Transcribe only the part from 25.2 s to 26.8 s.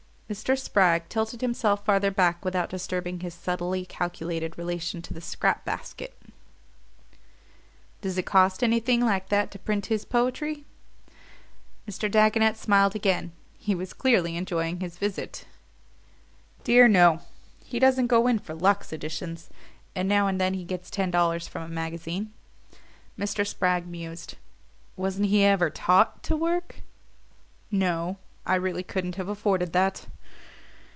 he ever TAUGHT to work?"